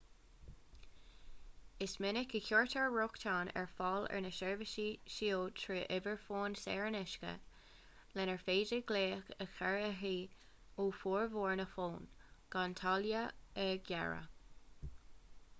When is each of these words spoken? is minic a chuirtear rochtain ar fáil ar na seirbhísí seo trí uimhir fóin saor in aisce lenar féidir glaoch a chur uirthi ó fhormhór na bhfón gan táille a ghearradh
is 1.79 1.97
minic 2.03 2.31
a 2.37 2.39
chuirtear 2.45 2.85
rochtain 2.95 3.51
ar 3.61 3.65
fáil 3.79 4.07
ar 4.15 4.21
na 4.27 4.31
seirbhísí 4.37 4.85
seo 5.17 5.37
trí 5.61 5.77
uimhir 5.99 6.17
fóin 6.23 6.57
saor 6.63 6.89
in 6.93 6.97
aisce 7.01 7.35
lenar 8.21 8.41
féidir 8.47 8.83
glaoch 8.95 9.29
a 9.47 9.49
chur 9.61 9.77
uirthi 9.85 10.17
ó 10.83 10.89
fhormhór 11.03 11.55
na 11.63 11.69
bhfón 11.77 12.11
gan 12.57 12.77
táille 12.83 13.25
a 13.69 13.71
ghearradh 13.91 14.93